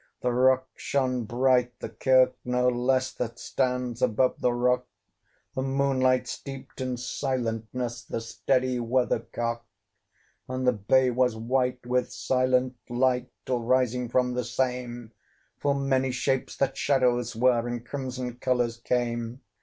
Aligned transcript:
The 0.21 0.31
rock 0.33 0.67
shone 0.75 1.25
bright, 1.25 1.77
the 1.79 1.89
kirk 1.89 2.33
no 2.43 2.67
less, 2.67 3.11
That 3.13 3.37
stands 3.37 4.01
above 4.01 4.41
the 4.41 4.51
rock: 4.51 4.87
The 5.53 5.61
moonlight 5.61 6.27
steeped 6.27 6.81
in 6.81 6.97
silentness 6.97 8.03
The 8.05 8.19
steady 8.19 8.79
weathercock. 8.79 9.63
And 10.49 10.65
the 10.65 10.73
bay 10.73 11.11
was 11.11 11.35
white 11.35 11.85
with 11.85 12.11
silent 12.11 12.77
light, 12.89 13.29
Till 13.45 13.61
rising 13.61 14.09
from 14.09 14.33
the 14.33 14.43
same, 14.43 15.11
Full 15.59 15.75
many 15.75 16.09
shapes, 16.09 16.57
that 16.57 16.75
shadows 16.77 17.35
were, 17.35 17.67
In 17.67 17.81
crimson 17.83 18.37
colours 18.37 18.77
came. 18.77 19.41